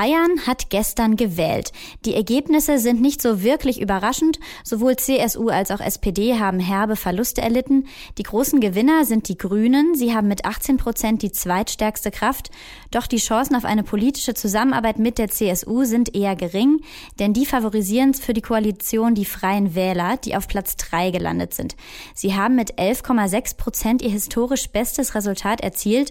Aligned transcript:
Bayern 0.00 0.46
hat 0.46 0.70
gestern 0.70 1.16
gewählt. 1.16 1.72
Die 2.06 2.14
Ergebnisse 2.14 2.78
sind 2.78 3.02
nicht 3.02 3.20
so 3.20 3.42
wirklich 3.42 3.82
überraschend. 3.82 4.40
Sowohl 4.64 4.96
CSU 4.96 5.50
als 5.50 5.70
auch 5.70 5.80
SPD 5.80 6.38
haben 6.38 6.58
herbe 6.58 6.96
Verluste 6.96 7.42
erlitten. 7.42 7.86
Die 8.16 8.22
großen 8.22 8.60
Gewinner 8.60 9.04
sind 9.04 9.28
die 9.28 9.36
Grünen. 9.36 9.94
Sie 9.94 10.14
haben 10.14 10.26
mit 10.26 10.46
18 10.46 10.78
Prozent 10.78 11.20
die 11.20 11.32
zweitstärkste 11.32 12.10
Kraft. 12.10 12.50
Doch 12.90 13.06
die 13.06 13.18
Chancen 13.18 13.54
auf 13.54 13.66
eine 13.66 13.82
politische 13.82 14.32
Zusammenarbeit 14.32 14.98
mit 14.98 15.18
der 15.18 15.28
CSU 15.28 15.84
sind 15.84 16.14
eher 16.14 16.34
gering, 16.34 16.80
denn 17.18 17.34
die 17.34 17.44
favorisieren 17.44 18.14
für 18.14 18.32
die 18.32 18.40
Koalition 18.40 19.14
die 19.14 19.26
Freien 19.26 19.74
Wähler, 19.74 20.16
die 20.16 20.34
auf 20.34 20.48
Platz 20.48 20.76
drei 20.78 21.10
gelandet 21.10 21.52
sind. 21.52 21.76
Sie 22.14 22.34
haben 22.34 22.56
mit 22.56 22.78
11,6 22.78 23.58
Prozent 23.58 24.00
ihr 24.00 24.10
historisch 24.10 24.70
bestes 24.70 25.14
Resultat 25.14 25.60
erzielt. 25.60 26.10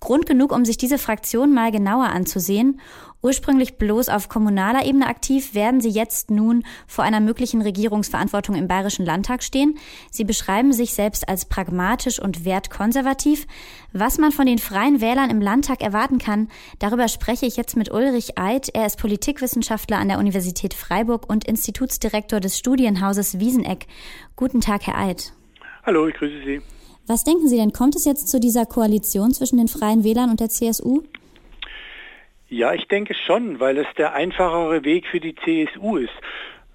Grund 0.00 0.24
genug, 0.24 0.50
um 0.50 0.64
sich 0.64 0.78
diese 0.78 0.96
Fraktion 0.96 1.52
mal 1.52 1.70
genauer 1.70 2.06
anzusehen. 2.06 2.80
Ursprünglich 3.22 3.76
bloß 3.76 4.08
auf 4.08 4.30
kommunaler 4.30 4.86
Ebene 4.86 5.06
aktiv, 5.06 5.54
werden 5.54 5.82
sie 5.82 5.90
jetzt 5.90 6.30
nun 6.30 6.64
vor 6.86 7.04
einer 7.04 7.20
möglichen 7.20 7.60
Regierungsverantwortung 7.60 8.54
im 8.54 8.66
Bayerischen 8.66 9.04
Landtag 9.04 9.42
stehen. 9.42 9.76
Sie 10.10 10.24
beschreiben 10.24 10.72
sich 10.72 10.94
selbst 10.94 11.28
als 11.28 11.44
pragmatisch 11.44 12.18
und 12.18 12.46
wertkonservativ. 12.46 13.46
Was 13.92 14.16
man 14.16 14.32
von 14.32 14.46
den 14.46 14.56
freien 14.56 15.02
Wählern 15.02 15.28
im 15.28 15.42
Landtag 15.42 15.82
erwarten 15.82 16.16
kann, 16.16 16.48
darüber 16.78 17.08
spreche 17.08 17.44
ich 17.44 17.58
jetzt 17.58 17.76
mit 17.76 17.92
Ulrich 17.92 18.38
Eid. 18.38 18.70
Er 18.72 18.86
ist 18.86 18.98
Politikwissenschaftler 18.98 19.98
an 19.98 20.08
der 20.08 20.18
Universität 20.18 20.72
Freiburg 20.72 21.28
und 21.28 21.44
Institutsdirektor 21.44 22.40
des 22.40 22.56
Studienhauses 22.56 23.38
Wieseneck. 23.38 23.86
Guten 24.34 24.62
Tag, 24.62 24.86
Herr 24.86 24.96
Eid. 24.96 25.34
Hallo, 25.84 26.08
ich 26.08 26.14
grüße 26.14 26.42
Sie. 26.46 26.79
Was 27.06 27.24
denken 27.24 27.48
Sie 27.48 27.56
denn, 27.56 27.72
kommt 27.72 27.96
es 27.96 28.04
jetzt 28.04 28.28
zu 28.28 28.38
dieser 28.38 28.66
Koalition 28.66 29.32
zwischen 29.32 29.58
den 29.58 29.68
Freien 29.68 30.04
Wählern 30.04 30.30
und 30.30 30.40
der 30.40 30.48
CSU? 30.48 31.02
Ja, 32.48 32.74
ich 32.74 32.88
denke 32.88 33.14
schon, 33.14 33.60
weil 33.60 33.78
es 33.78 33.86
der 33.96 34.12
einfachere 34.14 34.84
Weg 34.84 35.06
für 35.06 35.20
die 35.20 35.34
CSU 35.36 35.96
ist. 35.96 36.12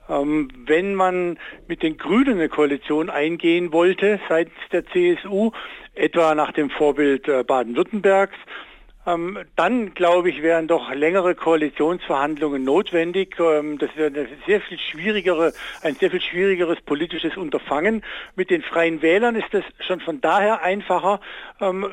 Ähm, 0.08 0.50
wenn 0.66 0.96
man 0.96 1.38
mit 1.68 1.84
den 1.84 1.98
Grünen 1.98 2.36
eine 2.36 2.50
Koalition 2.50 3.10
eingehen 3.10 3.74
wollte 3.74 4.20
seitens 4.30 4.56
der 4.72 4.86
CSU, 4.86 5.52
etwa 5.96 6.36
nach 6.36 6.52
dem 6.52 6.70
Vorbild 6.70 7.28
äh, 7.28 7.44
Baden-Württembergs, 7.44 8.38
dann, 9.06 9.94
glaube 9.94 10.30
ich, 10.30 10.42
wären 10.42 10.68
doch 10.68 10.92
längere 10.92 11.36
Koalitionsverhandlungen 11.36 12.64
notwendig. 12.64 13.36
Ähm, 13.40 13.78
das 13.78 13.96
wäre 13.96 14.08
eine 14.08 14.28
sehr 14.48 14.62
viel 14.62 14.80
schwierigere, 14.80 15.54
ein 15.84 15.96
sehr 15.96 16.10
viel 16.10 16.22
schwierigeres 16.22 16.82
politisches 16.82 17.38
Unterfangen. 17.38 18.04
Mit 18.36 18.50
den 18.50 18.64
Freien 18.64 19.02
Wählern 19.02 19.36
ist 19.36 19.48
das 19.52 19.64
schon 19.80 20.00
von 20.00 20.22
daher 20.22 20.64
einfacher. 20.64 21.20
Ähm, 21.62 21.88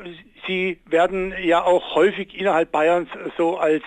sie 0.47 0.79
werden 0.87 1.33
ja 1.43 1.63
auch 1.63 1.95
häufig 1.95 2.37
innerhalb 2.37 2.71
Bayerns 2.71 3.09
so 3.37 3.57
als 3.57 3.83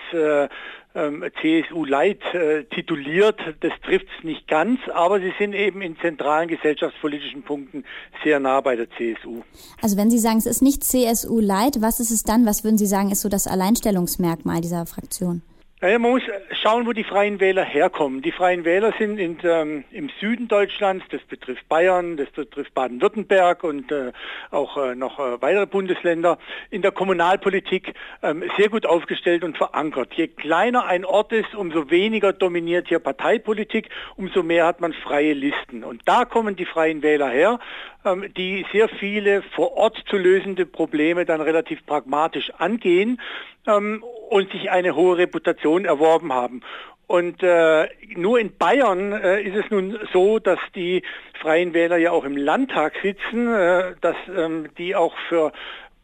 äh, 0.97 1.07
ähm, 1.07 1.23
CSU 1.41 1.85
Light 1.85 2.21
äh, 2.33 2.63
tituliert. 2.65 3.39
Das 3.61 3.71
trifft 3.83 4.07
es 4.17 4.23
nicht 4.23 4.47
ganz, 4.47 4.79
aber 4.93 5.19
sie 5.19 5.33
sind 5.39 5.53
eben 5.53 5.81
in 5.81 5.97
zentralen 5.99 6.47
gesellschaftspolitischen 6.47 7.43
Punkten 7.43 7.83
sehr 8.23 8.39
nah 8.39 8.61
bei 8.61 8.75
der 8.75 8.87
CSU. 8.91 9.43
Also 9.81 9.97
wenn 9.97 10.09
Sie 10.09 10.19
sagen, 10.19 10.37
es 10.37 10.45
ist 10.45 10.61
nicht 10.61 10.83
CSU 10.83 11.39
Light, 11.39 11.81
was 11.81 11.99
ist 11.99 12.11
es 12.11 12.23
dann? 12.23 12.45
Was 12.45 12.63
würden 12.63 12.77
Sie 12.77 12.85
sagen, 12.85 13.11
ist 13.11 13.21
so 13.21 13.29
das 13.29 13.47
Alleinstellungsmerkmal 13.47 14.61
dieser 14.61 14.85
Fraktion? 14.85 15.41
Naja, 15.79 15.99
man 15.99 16.09
muss 16.09 16.23
schauen, 16.63 16.87
wo 16.87 16.91
die 16.91 17.03
Freien 17.03 17.39
Wähler 17.39 17.63
herkommen. 17.63 18.23
Die 18.23 18.31
Freien 18.31 18.65
Wähler 18.65 18.95
sind 18.97 19.19
in, 19.19 19.37
ähm, 19.43 19.83
im 19.91 20.09
Süden 20.19 20.47
Deutschlands, 20.47 21.05
das 21.11 21.21
betrifft 21.21 21.69
Bayern, 21.69 22.17
das 22.17 22.31
betrifft 22.31 22.73
Baden-Württemberg 22.73 23.63
und 23.63 23.91
äh, 23.91 24.11
auch 24.49 24.75
äh, 24.77 24.95
noch 24.95 25.19
äh, 25.19 25.39
weitere 25.39 25.67
Bundesländer, 25.67 26.39
in 26.71 26.81
der 26.81 26.91
Kommunalpolitik 26.91 27.93
ähm, 28.23 28.43
sehr 28.57 28.69
gut 28.69 28.87
aufgestellt 28.87 29.43
und 29.43 29.55
verankert. 29.55 30.15
Je 30.15 30.29
kleiner 30.29 30.85
ein 30.87 31.05
Ort 31.05 31.31
ist, 31.31 31.53
umso 31.53 31.91
weniger 31.91 32.33
dominiert 32.33 32.87
hier 32.87 32.97
Parteipolitik, 32.97 33.89
umso 34.15 34.41
mehr 34.41 34.65
hat 34.65 34.81
man 34.81 34.93
freie 34.93 35.33
Listen. 35.33 35.83
Und 35.83 36.01
da 36.05 36.25
kommen 36.25 36.55
die 36.55 36.65
Freien 36.65 37.03
Wähler 37.03 37.29
her, 37.29 37.59
ähm, 38.03 38.25
die 38.35 38.65
sehr 38.71 38.89
viele 38.89 39.43
vor 39.53 39.77
Ort 39.77 40.03
zu 40.09 40.17
lösende 40.17 40.65
Probleme 40.65 41.25
dann 41.25 41.39
relativ 41.39 41.85
pragmatisch 41.85 42.51
angehen 42.57 43.21
ähm, 43.67 44.03
und 44.29 44.51
sich 44.51 44.69
eine 44.69 44.95
hohe 44.95 45.17
Reputation 45.17 45.85
erworben 45.85 46.33
haben. 46.33 46.61
Und 47.07 47.41
äh, 47.41 47.87
nur 48.15 48.37
in 48.37 48.57
Bayern 48.57 49.13
äh, 49.13 49.41
ist 49.41 49.55
es 49.55 49.71
nun 49.71 49.97
so, 50.11 50.39
dass 50.39 50.59
die 50.75 51.03
Freien 51.41 51.73
Wähler 51.73 51.97
ja 51.97 52.11
auch 52.11 52.25
im 52.25 52.35
Landtag 52.35 52.93
sitzen, 53.01 53.47
äh, 53.47 53.95
dass 54.01 54.17
ähm, 54.35 54.67
die 54.77 54.93
auch 54.93 55.15
für 55.29 55.53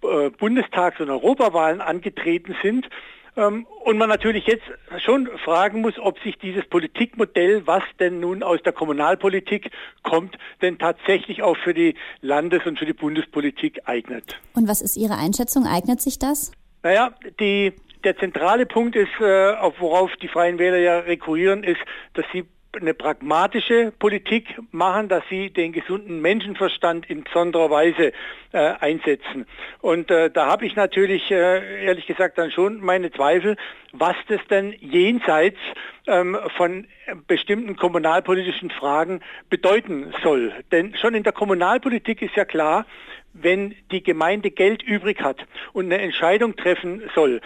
äh, 0.01 0.29
Bundestags- 0.29 1.01
und 1.01 1.09
Europawahlen 1.09 1.81
angetreten 1.81 2.55
sind. 2.63 2.87
Ähm, 3.35 3.65
und 3.83 3.97
man 3.97 4.07
natürlich 4.07 4.47
jetzt 4.47 4.63
schon 4.99 5.27
fragen 5.43 5.81
muss, 5.81 5.99
ob 5.99 6.19
sich 6.19 6.37
dieses 6.37 6.65
Politikmodell, 6.69 7.67
was 7.67 7.83
denn 7.99 8.21
nun 8.21 8.41
aus 8.41 8.61
der 8.63 8.71
Kommunalpolitik 8.71 9.71
kommt, 10.03 10.37
denn 10.61 10.77
tatsächlich 10.77 11.43
auch 11.43 11.57
für 11.57 11.73
die 11.73 11.95
Landes- 12.21 12.65
und 12.65 12.79
für 12.79 12.85
die 12.85 12.93
Bundespolitik 12.93 13.81
eignet. 13.85 14.39
Und 14.55 14.69
was 14.69 14.81
ist 14.81 14.95
Ihre 14.95 15.17
Einschätzung? 15.17 15.65
Eignet 15.65 15.99
sich 16.01 16.17
das? 16.17 16.51
Naja, 16.83 17.13
die, 17.39 17.73
der 18.03 18.17
zentrale 18.17 18.65
Punkt 18.65 18.95
ist, 18.95 19.19
äh, 19.19 19.53
auf 19.53 19.79
worauf 19.79 20.15
die 20.17 20.27
Freien 20.27 20.59
Wähler 20.59 20.77
ja 20.77 20.99
rekurrieren, 20.99 21.63
ist, 21.63 21.81
dass 22.13 22.25
sie 22.31 22.45
eine 22.75 22.93
pragmatische 22.93 23.93
Politik 23.97 24.59
machen, 24.71 25.07
dass 25.07 25.23
sie 25.29 25.51
den 25.51 25.73
gesunden 25.73 26.21
Menschenverstand 26.21 27.09
in 27.09 27.23
besonderer 27.23 27.69
Weise 27.69 28.13
äh, 28.51 28.73
einsetzen. 28.79 29.45
Und 29.79 30.09
äh, 30.09 30.31
da 30.31 30.47
habe 30.47 30.65
ich 30.65 30.75
natürlich 30.75 31.29
äh, 31.29 31.85
ehrlich 31.85 32.07
gesagt 32.07 32.37
dann 32.37 32.51
schon 32.51 32.79
meine 32.81 33.11
Zweifel, 33.11 33.57
was 33.91 34.15
das 34.27 34.39
denn 34.49 34.73
jenseits 34.79 35.59
ähm, 36.07 36.37
von 36.57 36.87
bestimmten 37.27 37.75
kommunalpolitischen 37.75 38.71
Fragen 38.71 39.21
bedeuten 39.49 40.13
soll. 40.23 40.51
Denn 40.71 40.95
schon 40.95 41.13
in 41.13 41.23
der 41.23 41.33
Kommunalpolitik 41.33 42.21
ist 42.21 42.35
ja 42.35 42.45
klar, 42.45 42.85
wenn 43.33 43.75
die 43.91 44.03
Gemeinde 44.03 44.51
Geld 44.51 44.83
übrig 44.83 45.21
hat 45.21 45.45
und 45.73 45.85
eine 45.85 45.99
Entscheidung 45.99 46.55
treffen 46.55 47.01
soll, 47.15 47.41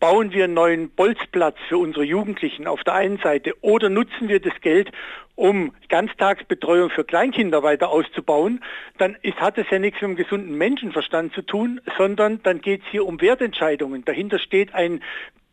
bauen 0.00 0.32
wir 0.32 0.44
einen 0.44 0.54
neuen 0.54 0.90
Bolzplatz 0.90 1.56
für 1.68 1.78
unsere 1.78 2.04
Jugendlichen 2.04 2.66
auf 2.66 2.82
der 2.82 2.94
einen 2.94 3.18
Seite 3.18 3.54
oder 3.60 3.90
nutzen 3.90 4.28
wir 4.28 4.40
das 4.40 4.58
Geld, 4.62 4.90
um 5.36 5.72
Ganztagsbetreuung 5.88 6.90
für 6.90 7.04
Kleinkinder 7.04 7.62
weiter 7.62 7.88
auszubauen, 7.88 8.62
dann 8.98 9.16
ist, 9.22 9.40
hat 9.40 9.56
es 9.56 9.66
ja 9.70 9.78
nichts 9.78 10.00
mit 10.00 10.08
einem 10.08 10.16
gesunden 10.16 10.58
Menschenverstand 10.58 11.32
zu 11.32 11.42
tun, 11.42 11.80
sondern 11.96 12.42
dann 12.42 12.60
geht 12.60 12.82
es 12.82 12.88
hier 12.90 13.06
um 13.06 13.20
Wertentscheidungen. 13.20 14.04
Dahinter 14.04 14.38
steht 14.38 14.74
ein 14.74 15.02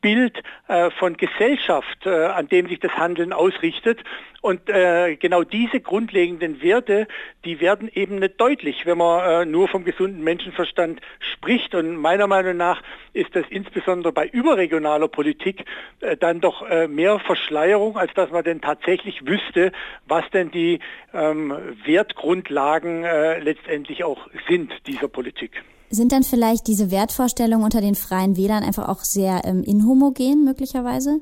Bild 0.01 0.43
äh, 0.67 0.89
von 0.91 1.17
Gesellschaft, 1.17 2.05
äh, 2.05 2.25
an 2.25 2.47
dem 2.47 2.67
sich 2.67 2.79
das 2.79 2.91
Handeln 2.93 3.33
ausrichtet. 3.33 3.99
Und 4.41 4.69
äh, 4.69 5.15
genau 5.15 5.43
diese 5.43 5.79
grundlegenden 5.81 6.61
Werte, 6.61 7.07
die 7.43 7.59
werden 7.59 7.89
eben 7.93 8.19
nicht 8.19 8.39
deutlich, 8.39 8.85
wenn 8.85 8.97
man 8.97 9.23
äh, 9.27 9.45
nur 9.45 9.67
vom 9.67 9.83
gesunden 9.83 10.23
Menschenverstand 10.23 11.01
spricht. 11.19 11.73
Und 11.75 11.97
meiner 11.97 12.27
Meinung 12.27 12.55
nach 12.55 12.81
ist 13.13 13.35
das 13.35 13.45
insbesondere 13.49 14.13
bei 14.13 14.27
überregionaler 14.27 15.07
Politik 15.07 15.65
äh, 16.01 16.15
dann 16.15 16.39
doch 16.39 16.61
äh, 16.69 16.87
mehr 16.87 17.19
Verschleierung, 17.19 17.97
als 17.97 18.13
dass 18.13 18.29
man 18.31 18.43
denn 18.43 18.61
tatsächlich 18.61 19.25
wüsste, 19.25 19.71
was 20.05 20.29
denn 20.29 20.51
die 20.51 20.79
ähm, 21.13 21.53
Wertgrundlagen 21.85 23.03
letztendlich 23.41 24.03
auch 24.03 24.27
sind 24.47 24.73
dieser 24.87 25.07
Politik. 25.07 25.63
Sind 25.89 26.11
dann 26.11 26.23
vielleicht 26.23 26.67
diese 26.67 26.91
Wertvorstellungen 26.91 27.63
unter 27.63 27.81
den 27.81 27.95
freien 27.95 28.35
Wählern 28.35 28.63
einfach 28.63 28.89
auch 28.89 28.99
sehr 28.99 29.41
ähm, 29.45 29.63
inhomogen 29.63 30.43
möglicherweise? 30.43 31.21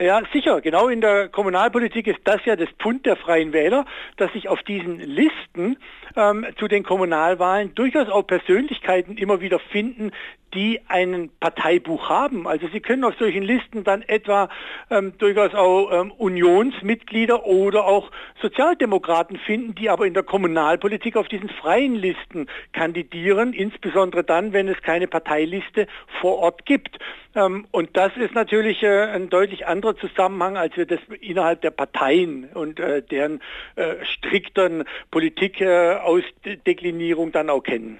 Ja, 0.00 0.20
sicher. 0.32 0.60
Genau 0.60 0.88
in 0.88 1.00
der 1.00 1.28
Kommunalpolitik 1.28 2.08
ist 2.08 2.18
das 2.24 2.44
ja 2.44 2.56
das 2.56 2.68
Pfund 2.80 3.06
der 3.06 3.14
Freien 3.14 3.52
Wähler, 3.52 3.84
dass 4.16 4.32
sich 4.32 4.48
auf 4.48 4.60
diesen 4.64 4.98
Listen 4.98 5.76
ähm, 6.16 6.46
zu 6.58 6.68
den 6.68 6.82
Kommunalwahlen 6.82 7.74
durchaus 7.74 8.08
auch 8.08 8.26
Persönlichkeiten 8.26 9.16
immer 9.16 9.40
wieder 9.40 9.58
finden, 9.58 10.12
die 10.54 10.80
ein 10.88 11.30
Parteibuch 11.40 12.08
haben. 12.08 12.46
Also 12.46 12.68
Sie 12.72 12.80
können 12.80 13.04
auf 13.04 13.14
solchen 13.18 13.42
Listen 13.42 13.84
dann 13.84 14.02
etwa 14.02 14.48
ähm, 14.90 15.16
durchaus 15.18 15.54
auch 15.54 15.90
ähm, 15.92 16.12
Unionsmitglieder 16.12 17.46
oder 17.46 17.86
auch 17.86 18.10
Sozialdemokraten 18.40 19.38
finden, 19.38 19.74
die 19.74 19.88
aber 19.88 20.06
in 20.06 20.14
der 20.14 20.22
Kommunalpolitik 20.22 21.16
auf 21.16 21.28
diesen 21.28 21.48
freien 21.48 21.94
Listen 21.94 22.48
kandidieren, 22.72 23.52
insbesondere 23.52 24.24
dann, 24.24 24.52
wenn 24.52 24.68
es 24.68 24.80
keine 24.82 25.06
Parteiliste 25.06 25.86
vor 26.20 26.38
Ort 26.38 26.66
gibt. 26.66 26.98
Ähm, 27.34 27.66
und 27.70 27.96
das 27.96 28.14
ist 28.16 28.34
natürlich 28.34 28.82
äh, 28.82 29.04
ein 29.04 29.30
deutlich 29.30 29.66
anderer 29.66 29.96
Zusammenhang, 29.96 30.58
als 30.58 30.76
wir 30.76 30.84
das 30.84 31.00
innerhalb 31.20 31.62
der 31.62 31.70
Parteien 31.70 32.50
und 32.52 32.78
äh, 32.78 33.02
deren 33.02 33.40
äh, 33.76 34.04
strikteren 34.04 34.84
Politikausdeklinierung 35.10 36.01
äh, 36.44 37.30
dann 37.32 37.50
auch 37.50 37.62
kennen. 37.62 37.98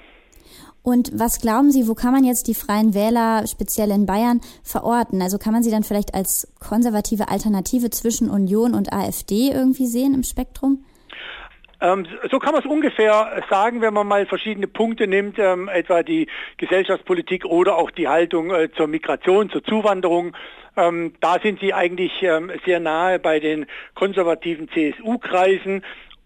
Und 0.82 1.12
was 1.14 1.40
glauben 1.40 1.70
Sie, 1.70 1.87
wo 1.87 1.94
kann 1.94 2.12
man 2.12 2.25
jetzt 2.25 2.49
die 2.49 2.54
Freien 2.54 2.93
Wähler, 2.93 3.46
speziell 3.46 3.90
in 3.90 4.04
Bayern, 4.04 4.40
verorten? 4.64 5.22
Also 5.22 5.38
kann 5.38 5.52
man 5.52 5.62
sie 5.62 5.70
dann 5.70 5.84
vielleicht 5.84 6.12
als 6.12 6.52
konservative 6.58 7.28
Alternative 7.28 7.90
zwischen 7.90 8.28
Union 8.28 8.75
und 8.75 8.93
AfD 8.93 9.50
irgendwie 9.52 9.87
sehen 9.87 10.12
im 10.12 10.25
Spektrum? 10.25 10.84
Ähm, 11.81 12.06
so 12.31 12.38
kann 12.40 12.52
man 12.52 12.62
es 12.62 12.70
ungefähr 12.70 13.43
sagen, 13.49 13.81
wenn 13.81 13.94
man 13.94 14.06
mal 14.06 14.26
verschiedene 14.26 14.66
Punkte 14.66 15.06
nimmt, 15.06 15.38
ähm, 15.38 15.69
etwa 15.69 16.02
die 16.02 16.28
Gesellschaftspolitik 16.56 17.44
oder 17.44 17.76
auch 17.76 17.90
die 17.90 18.08
Haltung 18.08 18.52
äh, 18.52 18.69
zur 18.76 18.87
Migration, 18.88 19.50
zur 19.50 19.62
Zuwanderung. 19.64 20.37
Ähm, 20.76 21.14
da 21.20 21.38
sind 21.40 21.60
sie 21.60 21.75
eigentlich 21.75 22.22
ähm, 22.22 22.50
sehr 22.64 22.78
nahe 22.81 23.19
bei 23.19 23.40
den 23.40 23.66
konservativen 23.94 24.69
CSU-Kreisen 24.69 25.82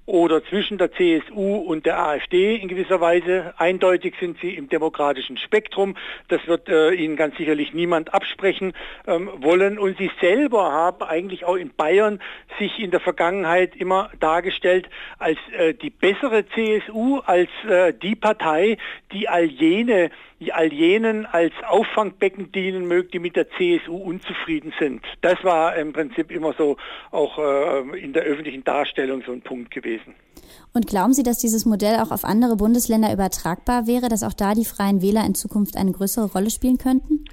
oder 0.06 0.44
zwischen 0.44 0.78
der 0.78 0.92
CSU 0.92 1.56
und 1.56 1.84
der 1.84 1.98
AfD 1.98 2.56
in 2.56 2.68
gewisser 2.68 3.00
Weise. 3.00 3.54
Eindeutig 3.58 4.14
sind 4.20 4.38
sie 4.40 4.54
im 4.54 4.68
demokratischen 4.68 5.36
Spektrum. 5.36 5.96
Das 6.28 6.46
wird 6.46 6.68
äh, 6.68 6.92
Ihnen 6.92 7.16
ganz 7.16 7.36
sicherlich 7.36 7.74
niemand 7.74 8.14
absprechen 8.14 8.72
ähm, 9.06 9.30
wollen. 9.38 9.78
Und 9.78 9.98
Sie 9.98 10.10
selber 10.20 10.72
haben 10.72 11.02
eigentlich 11.02 11.44
auch 11.44 11.56
in 11.56 11.74
Bayern 11.74 12.20
sich 12.58 12.78
in 12.78 12.92
der 12.92 13.00
Vergangenheit 13.00 13.74
immer 13.74 14.10
dargestellt 14.20 14.88
als 15.18 15.38
äh, 15.58 15.74
die 15.74 15.90
bessere 15.90 16.46
CSU, 16.46 17.18
als 17.26 17.50
äh, 17.68 17.92
die 17.92 18.14
Partei, 18.14 18.78
die 19.12 19.28
all 19.28 19.44
jene 19.44 20.10
die 20.40 20.52
all 20.52 20.72
jenen 20.72 21.24
als 21.24 21.52
Auffangbecken 21.66 22.52
dienen 22.52 22.86
mögen, 22.86 23.10
die 23.12 23.18
mit 23.18 23.36
der 23.36 23.48
CSU 23.50 23.96
unzufrieden 23.96 24.72
sind. 24.78 25.02
Das 25.22 25.42
war 25.42 25.76
im 25.76 25.92
Prinzip 25.92 26.30
immer 26.30 26.52
so 26.58 26.76
auch 27.10 27.38
äh, 27.38 27.98
in 27.98 28.12
der 28.12 28.24
öffentlichen 28.24 28.64
Darstellung 28.64 29.22
so 29.24 29.32
ein 29.32 29.40
Punkt 29.40 29.70
gewesen. 29.70 30.14
Und 30.74 30.86
glauben 30.86 31.14
Sie, 31.14 31.22
dass 31.22 31.38
dieses 31.38 31.64
Modell 31.64 31.96
auch 32.00 32.10
auf 32.10 32.24
andere 32.24 32.56
Bundesländer 32.56 33.12
übertragbar 33.12 33.86
wäre, 33.86 34.08
dass 34.08 34.22
auch 34.22 34.34
da 34.34 34.54
die 34.54 34.66
freien 34.66 35.00
Wähler 35.00 35.24
in 35.24 35.34
Zukunft 35.34 35.76
eine 35.76 35.92
größere 35.92 36.30
Rolle 36.30 36.50
spielen 36.50 36.78
könnten? 36.78 37.24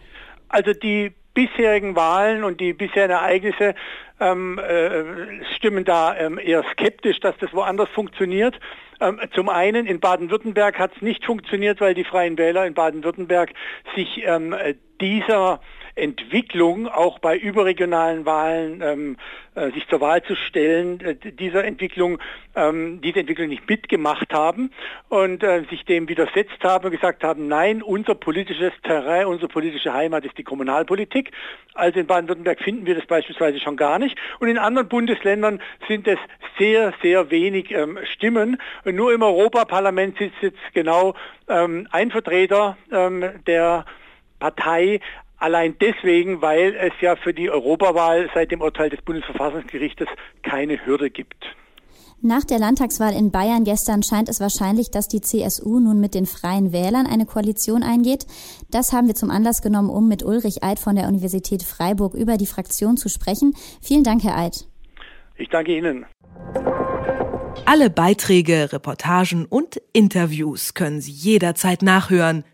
Also 0.47 0.71
die 0.73 1.13
bisherigen 1.33 1.95
Wahlen 1.95 2.43
und 2.43 2.59
die 2.59 2.73
bisherigen 2.73 3.13
Ereignisse 3.13 3.75
ähm, 4.19 4.59
äh, 4.59 5.43
stimmen 5.55 5.85
da 5.85 6.15
ähm, 6.15 6.37
eher 6.37 6.63
skeptisch, 6.71 7.19
dass 7.19 7.37
das 7.37 7.53
woanders 7.53 7.89
funktioniert. 7.89 8.59
Ähm, 9.01 9.19
zum 9.33 9.49
einen 9.49 9.85
in 9.85 9.99
Baden-Württemberg 9.99 10.79
hat 10.79 10.95
es 10.95 11.01
nicht 11.01 11.25
funktioniert, 11.25 11.81
weil 11.81 11.93
die 11.93 12.03
Freien 12.03 12.37
Wähler 12.37 12.65
in 12.65 12.73
Baden-Württemberg 12.73 13.51
sich 13.95 14.23
ähm, 14.25 14.55
dieser 15.01 15.59
Entwicklung 15.95 16.87
auch 16.87 17.19
bei 17.19 17.37
überregionalen 17.37 18.25
Wahlen 18.25 18.81
ähm, 18.81 19.17
äh, 19.55 19.71
sich 19.71 19.87
zur 19.87 20.01
Wahl 20.01 20.23
zu 20.23 20.35
stellen, 20.35 20.99
äh, 21.01 21.15
dieser 21.15 21.63
Entwicklung, 21.63 22.17
ähm, 22.55 22.99
diese 23.01 23.19
Entwicklung 23.19 23.49
nicht 23.49 23.69
mitgemacht 23.69 24.33
haben 24.33 24.71
und 25.09 25.43
äh, 25.43 25.63
sich 25.69 25.85
dem 25.85 26.09
widersetzt 26.09 26.63
haben 26.63 26.85
und 26.85 26.91
gesagt 26.91 27.23
haben, 27.23 27.47
nein, 27.47 27.83
unser 27.83 28.15
politisches 28.15 28.73
Terrain, 28.81 29.27
unsere 29.27 29.47
politische 29.47 29.93
Heimat 29.93 30.25
ist 30.25 30.37
die 30.37 30.43
Kommunalpolitik. 30.43 31.31
Also 31.75 31.99
in 31.99 32.07
Baden-Württemberg 32.07 32.59
finden 32.61 32.85
wir 32.87 32.95
das 32.95 33.05
beispielsweise 33.05 33.59
schon 33.59 33.77
gar 33.77 33.99
nicht. 33.99 34.17
Und 34.39 34.47
in 34.47 34.57
anderen 34.57 34.87
Bundesländern 34.87 35.61
sind 35.87 36.07
es 36.07 36.19
sehr, 36.57 36.93
sehr 37.03 37.29
wenig 37.29 37.71
ähm, 37.71 37.99
Stimmen. 38.03 38.57
Und 38.83 38.95
nur 38.95 39.13
im 39.13 39.21
Europaparlament 39.21 40.17
sitzt 40.17 40.41
jetzt 40.41 40.73
genau 40.73 41.13
ähm, 41.47 41.87
ein 41.91 42.09
Vertreter 42.09 42.77
ähm, 42.91 43.23
der 43.45 43.85
Partei 44.39 44.99
Allein 45.37 45.75
deswegen, 45.79 46.41
weil 46.41 46.75
es 46.75 46.93
ja 47.01 47.15
für 47.15 47.33
die 47.33 47.49
Europawahl 47.49 48.29
seit 48.33 48.51
dem 48.51 48.61
Urteil 48.61 48.89
des 48.89 49.01
Bundesverfassungsgerichtes 49.01 50.07
keine 50.41 50.85
Hürde 50.85 51.09
gibt. 51.09 51.43
Nach 52.25 52.45
der 52.45 52.57
Landtagswahl 52.57 53.13
in 53.13 53.31
Bayern 53.31 53.65
gestern 53.65 54.01
scheint 54.01 54.29
es 54.29 54.39
wahrscheinlich, 54.39 54.91
dass 54.91 55.09
die 55.09 55.19
CSU 55.19 55.81
nun 55.81 55.99
mit 55.99 56.15
den 56.15 56.25
Freien 56.25 56.71
Wählern 56.71 57.05
eine 57.05 57.25
Koalition 57.25 57.83
eingeht. 57.83 58.25
Das 58.71 58.93
haben 58.93 59.07
wir 59.07 59.15
zum 59.15 59.29
Anlass 59.29 59.61
genommen, 59.61 59.89
um 59.89 60.07
mit 60.07 60.23
Ulrich 60.23 60.63
Eid 60.63 60.79
von 60.79 60.95
der 60.95 61.09
Universität 61.09 61.63
Freiburg 61.63 62.13
über 62.13 62.37
die 62.37 62.47
Fraktion 62.47 62.95
zu 62.95 63.09
sprechen. 63.09 63.53
Vielen 63.81 64.05
Dank, 64.05 64.23
Herr 64.23 64.37
Eid. 64.37 64.69
Ich 65.35 65.49
danke 65.49 65.77
Ihnen. 65.77 66.05
Alle 67.65 67.89
Beiträge, 67.89 68.71
Reportagen 68.71 69.45
und 69.45 69.81
Interviews 69.91 70.73
können 70.75 71.01
Sie 71.01 71.11
jederzeit 71.11 71.81
nachhören 71.81 72.45